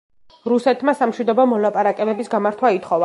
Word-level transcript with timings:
რუსეთმა 0.53 0.95
სამშვიდობო 1.01 1.45
მოლაპარაკებების 1.53 2.33
გამართვა 2.37 2.73
ითხოვა. 2.79 2.99